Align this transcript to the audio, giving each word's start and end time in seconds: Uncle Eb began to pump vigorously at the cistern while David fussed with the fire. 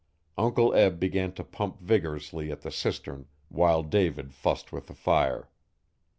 Uncle 0.35 0.73
Eb 0.73 0.99
began 0.99 1.31
to 1.31 1.43
pump 1.43 1.79
vigorously 1.79 2.51
at 2.51 2.61
the 2.61 2.71
cistern 2.71 3.27
while 3.49 3.83
David 3.83 4.33
fussed 4.33 4.71
with 4.71 4.87
the 4.87 4.95
fire. 4.95 5.47